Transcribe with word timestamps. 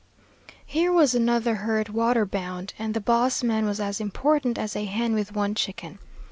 Here 0.65 0.91
was 0.91 1.13
another 1.13 1.53
herd 1.53 1.89
waterbound, 1.89 2.73
and 2.79 2.95
the 2.95 2.99
boss 2.99 3.43
man 3.43 3.67
was 3.67 3.79
as 3.79 4.01
important 4.01 4.57
as 4.57 4.75
a 4.75 4.85
hen 4.85 5.13
with 5.13 5.33
one 5.35 5.53
chicken. 5.53 5.99